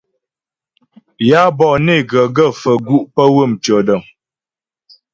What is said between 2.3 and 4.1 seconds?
gaə́ faə̀ gu' pə́ ywə̂ mtʉɔ̂dəŋ.